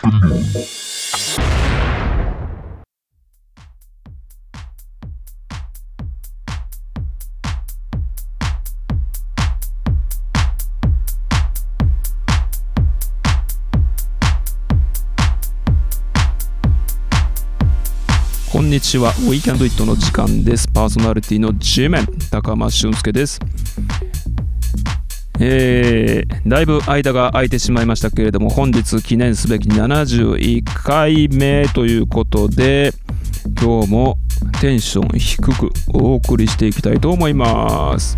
[0.00, 0.89] Come on.
[18.52, 19.10] こんにちは。
[19.10, 20.66] ウィーキャンドイットの時間です。
[20.66, 23.38] パーソナリティの G メン、高間俊介です。
[25.38, 32.92] えー、だいぶ間が空いてしまいましたけれども、本日記念すべき71回目ということで、
[33.62, 34.18] 今日も
[34.60, 38.16] テンション低くお送りしていきたいと思います。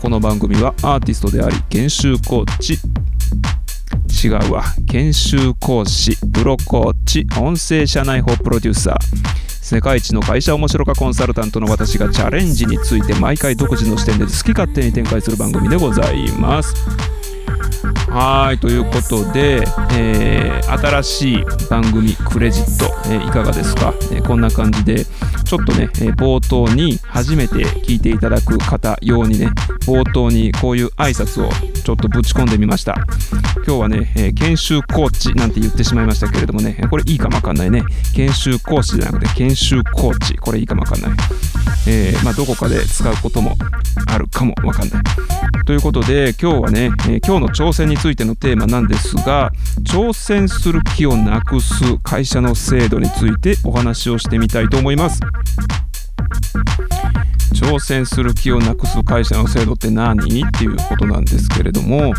[0.00, 2.78] この番組はアーティストであり、研修コーチ、
[4.28, 17.15] 違うわ研修講師プロコーチ音声社内法プロデューサー世界一の会社面白化コンサルタントの私がチャレンジについて毎回独自の視点で好き勝手に展開する番組でございます。
[18.08, 29.50] はいということで、えー新しい番組クレジット、えーいかがですか、えーこんな感じでちょっとね、え冒頭に初めて聞いていただく方用にね
[29.86, 31.50] 冒頭にこういう挨拶を
[31.82, 32.96] ちょっとぶち込んでみました。
[33.64, 37.84] 今日はね、え研修コーチなんて言ってしまいましたけれどもねこれいいかもわかんないね。
[38.14, 40.36] 研修講師じゃなくて研修コーチ。
[40.36, 41.10] これいいかもわかんない、
[41.88, 43.54] えまあ、どこかで使うことも
[44.08, 45.02] あるかもわかんない。
[45.64, 55.20] ということで今日はね、えー今日の挑戦についてのテーマなんですが挑戦する気をなくす会社の制度についてお話をしてみたいと思います。
[57.52, 60.18] 挑戦する気をなくす会社の制度って何？
[60.18, 62.14] っていうことなんですけれども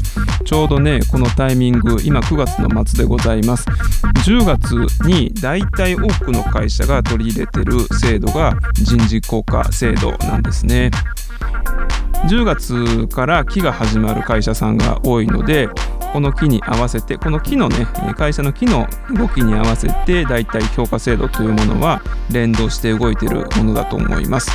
[0.45, 3.65] ちょうどねこのタイミング今9月の末でございます。
[4.27, 4.75] 10月
[5.08, 10.92] に大体多くの会社が取り入れてる制度が人事効果制度なんですね。
[12.26, 15.70] 10月から期が始まる会社さんが多いので
[16.14, 17.86] この期に合わせてこの期のね
[18.17, 22.02] 会社の期の動きに合わせてだいたい評価制度というものは
[22.32, 24.52] 連動して動いているものだと思います。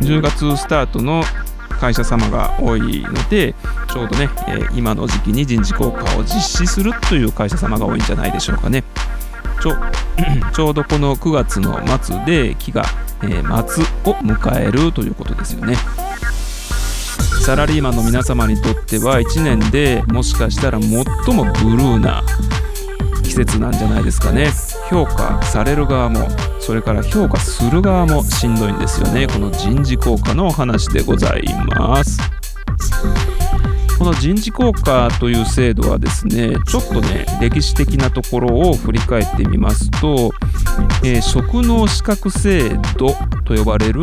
[0.00, 1.22] 10月スタートの
[1.80, 3.54] 会社様が多いので
[3.92, 4.28] ちょうどね、
[4.74, 8.84] 今の時期に人事効果を実施するという会社様が多いんじゃないでしょうかね。
[9.60, 9.76] ちょ
[10.54, 12.84] ちょうどこの9月の末で期が、
[13.22, 15.76] えー末を迎えるということですよね。
[17.48, 20.90] サラリーマンの皆様にとっては1年でもしかしたら最
[21.34, 22.22] もブルーな
[23.24, 24.48] 季節なんじゃないですかね。
[24.90, 26.28] 評価される側も
[26.60, 29.26] それから評価する側もしんどいんですよね。
[29.26, 31.42] この人事効果のお話でござい
[31.74, 32.20] ます。
[33.98, 40.32] この人事効果という制度はですねちょっとね歴史的なところを振り返ってみますと、
[41.02, 44.02] えー職能資格制度と呼ばれる、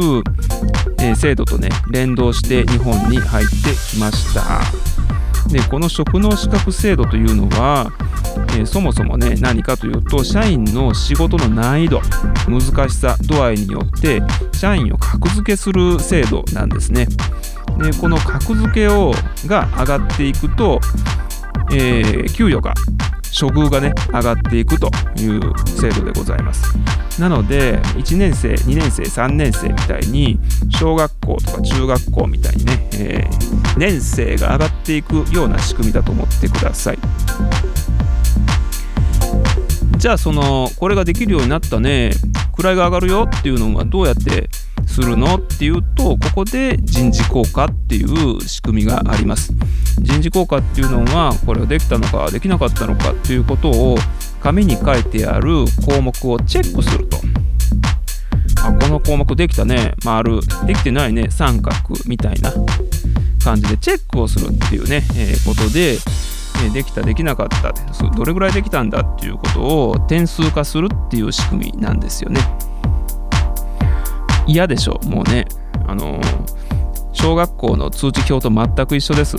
[1.00, 3.54] え制度とね連動して日本に入って
[3.92, 4.62] きました。
[5.50, 7.92] でこの職能資格制度というのは、
[8.58, 12.02] えそもそもね何かというと社員の仕事の難易度
[12.48, 14.22] 難しさ度合いによって
[14.54, 17.08] 社員を格付けする制度なんですね。
[17.78, 19.14] でこの格付けを
[19.46, 20.80] が上がっていくと、
[21.72, 22.74] えー給与が
[23.38, 26.78] 処遇がね上がっていくという制度でございます。
[27.20, 37.00] なので1年生2年生3年生みたいに小学校とか中学校みたいにね、えー年生が上がっていくような仕組みだと思ってください。
[39.98, 42.12] じゃあそのこれができるようになったね
[42.58, 44.50] 位が上がるよっていうのはどうやって
[44.86, 49.54] するのっていうとここで人事効果っていう仕組みがあります。
[50.02, 53.98] 人事効果っていうのはこれができたのかできなかったのかっていうことを
[54.42, 57.18] 紙に書いてある項目をチェックすると。
[58.64, 59.94] あこの項目できたね。
[60.04, 61.30] 丸できてないね。
[61.30, 61.76] 三角
[62.08, 62.52] みたいな。
[63.46, 67.74] 感じでチェックをするっていうね、えーことで、えーできたできなかった
[68.16, 72.42] どれぐらいできたんだっていうことを点数化するっていう仕組みなんですよね。
[74.48, 75.46] 嫌でしょもうね。
[75.88, 76.66] あのー
[77.14, 79.38] 小学校の通知表と全く一緒です。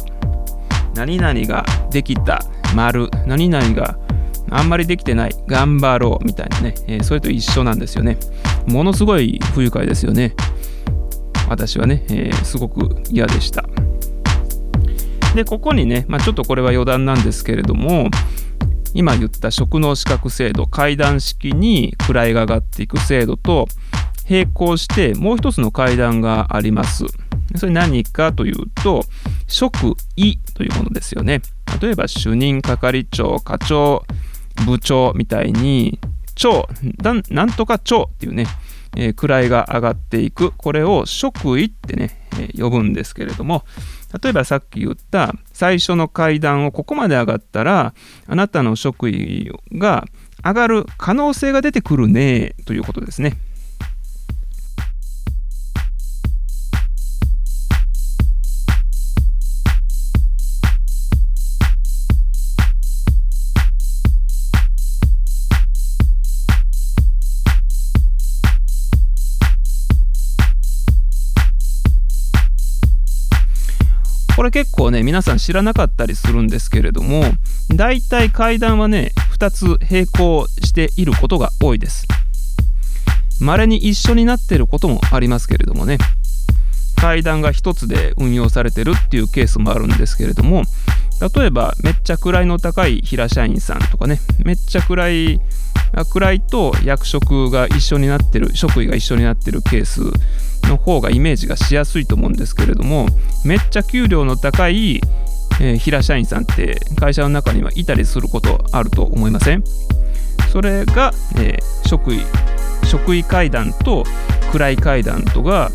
[0.96, 2.40] 何々ができた
[2.74, 3.98] 丸何々が
[4.50, 8.16] あんまりできてない頑張ろうみたいなね、えーそれと一緒なんですよね。
[8.66, 10.34] ものすごい不愉快ですよね。
[11.48, 13.64] 私はね、えーすごく嫌でした。
[15.34, 18.08] でここにね、まあ、ちょっとこれは余談なんですけれども
[18.94, 23.68] 今言った職能資格制度階段式に位が上がっていく制度と
[24.30, 27.04] 並行してもう一つの階段があります。
[27.56, 29.04] それ何かというと
[29.46, 31.42] 職位というものですよね
[31.80, 34.04] 例えば主任係長課長
[34.66, 35.98] 部長みたいに
[36.34, 36.68] 長
[37.00, 38.46] なんとか長っていうね、
[38.96, 43.64] えー、位が上がっていくこれを職位ってね、えー、呼ぶんですけれども
[44.22, 47.94] 例えばさっき言った最初の階段をここまで上がったら
[48.26, 50.06] あなたの職位が
[50.44, 53.36] 上がる可能性が出てくるねということですね。
[74.46, 77.24] れ結構ね皆さん知らなかったりするんですけれども
[77.74, 82.06] だいたい階段はね2つ並行していることが多いです。
[83.38, 85.98] 稀に一緒になってることもありますけれどもね。
[86.96, 90.62] 階段が1つで運用されてるっていうケースもあるんですけれども
[91.20, 95.40] 例えばめっちゃ位の高い平社員さんとかねめっちゃ位
[95.94, 100.00] 位と役職が一緒になってる職位が一緒になってるケース
[100.68, 103.06] の方がイメージがしやすいと思うんですけれども
[103.44, 105.00] めっちゃ給料の高い、
[105.60, 109.64] えー、平社員さんって会社の中にはいたりすることあると思いません？
[110.52, 112.20] それが、えー、職位
[112.84, 114.04] 職位階段と
[114.52, 115.70] 位階段とが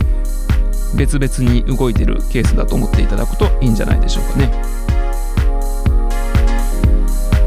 [0.96, 4.52] 別々に動いてるケースだと思っていただくといいんじゃないでしょうかね。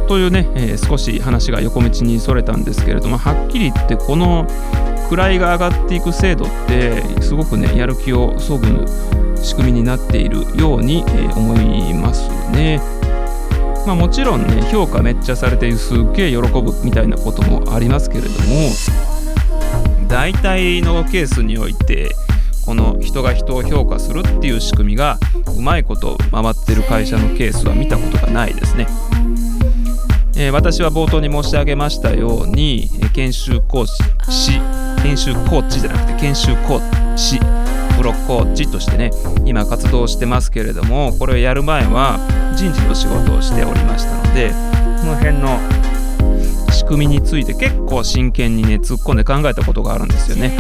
[0.07, 4.47] というね、えー、少し話が横道にそれたんですけれどもはっきり言ってこの
[5.11, 8.67] 位が上がっていく制度ってすごくねやる気をそぐ
[9.37, 12.81] 仕組みになっているように、えー、思いますね。
[13.87, 18.71] まあ、もちろんね評価めっちゃされてすっげえ喜ぶみたいなこともありますけれども
[20.09, 22.15] 大体のケースにおいて
[22.65, 25.19] この人が人を評価するっていう仕組みが
[25.55, 28.87] うまいこと回ってる会社のケースは見たことがないですね。
[30.37, 34.03] えー、私は冒頭に申し上げましたように研修講師
[35.03, 37.39] 研修コーチじゃなくて研修コーチ
[37.97, 39.11] プロコーチとしてね
[39.45, 42.19] 今活動してますけれどもこれをやる前は
[42.57, 44.51] 人事の仕事をしておりましたので
[45.01, 45.59] この辺の
[46.73, 50.57] 仕組みについて結構真剣にね突っ込んで考えたことがあるんですよね。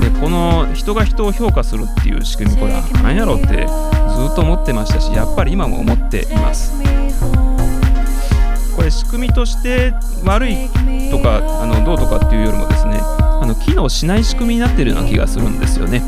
[0.00, 3.52] でこの人が人を評価するっていう仕組みこれは何やろってず
[4.32, 6.89] っと思ってましたしやっぱり今も思っています
[8.80, 9.92] これ仕組みとして
[10.24, 10.56] 悪い
[11.10, 16.02] とかあのどうとかっていうよりもですねあの機能しない仕組みになってるような気がするんですよね。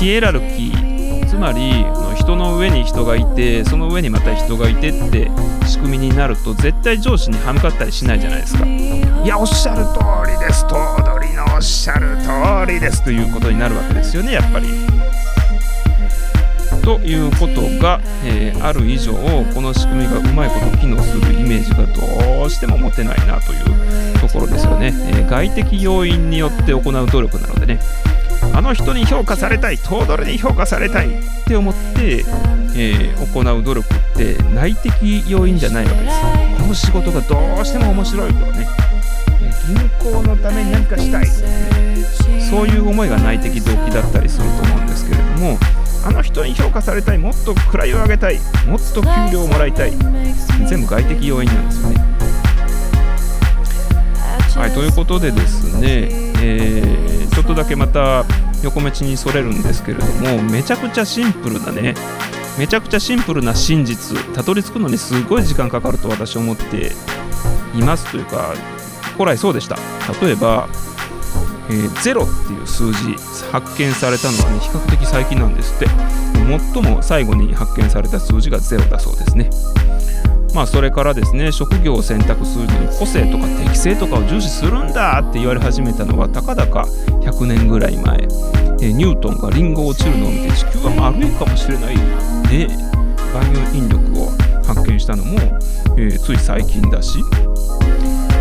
[0.00, 1.86] ヒエラルキーつまり
[2.16, 5.30] 人の上に人がいてその上にまた人がいてって
[5.68, 8.66] 仕組みになると絶対上司に歯向かったりしないじゃないですか。
[8.66, 14.97] いやおっしゃる通りです頭取のおっしゃる通りですということになるわけですよねやっぱり。
[16.88, 27.80] ということが、えー、ある以上この仕組みがうまいこと機能するイメージがどうしても持てないなというところですよね、えー、外的要因によって行う努力なのでね。
[28.54, 32.24] あの人に評価されたい頭取に評価されたいって思って、
[32.74, 36.16] えー、行う努力って内的要因じゃないわけです。
[36.62, 38.66] この仕事がどうしても面白いとかね。
[39.66, 39.76] 銀
[40.10, 45.58] 行のために何かしたい、そういう思いが内的動機だったりすると思うんですけれども
[46.04, 47.18] あの人に評価されたい。
[47.18, 48.38] もっと位を上げたい。
[48.66, 49.92] もっと給料をもらいたい。
[50.68, 51.96] 全部外的要因なんですよね。
[54.56, 54.70] はい。
[54.72, 56.08] ということでですね、
[56.42, 58.24] えー、ちょっとだけまた
[58.62, 61.94] 横道にそれるんですけれどもめちゃくちゃシンプルなね
[62.58, 66.92] めちゃくちゃシンプルな真実たどり着くのにすごい時間かかると私は思って
[67.76, 68.52] いますというか
[69.12, 69.76] 古来そうでした。
[70.22, 70.68] 例えば
[71.70, 73.14] えー、0っていう数字
[73.52, 75.86] 発見されたのはね比較的最近なんですって。
[76.56, 79.50] 最も最後に発見された数字が0だそうですね。
[80.54, 86.86] まあそれからですね職業を選択するのに個性とか適性とかを重視するんだって言われ始めたのはたかだか
[87.20, 92.68] 100年ぐらい前、えー、ニュートンがリンゴ落ちるのを見て地球は丸いかもしれないね。
[93.34, 94.30] 万有引力を
[94.64, 95.38] 発見したのも、
[95.98, 97.18] えー、つい最近だし。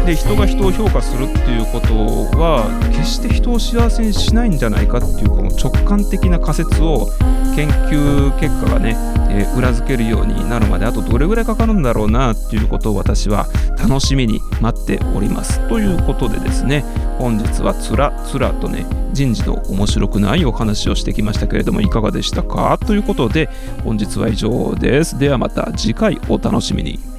[0.08, 1.94] で人が人を評価するっていうこと
[2.40, 7.10] は決して人を幸せにしないんじゃないかっていうこの直感的な仮説を
[7.58, 8.96] 研究結果がね、
[9.30, 13.48] えー、裏付けるようになるまであとどれぐらいかかるんだろうなっていうことを私は
[13.78, 15.60] 楽しみに待っております。
[15.68, 16.86] ということでですね
[17.18, 22.78] 本日はつらつらとね人事の面白くないお話をしてきましたけれどもいかがでしたか？
[22.78, 23.50] ということで
[23.84, 25.20] 本日は以上です。
[25.20, 27.17] ではまた次回お楽しみに。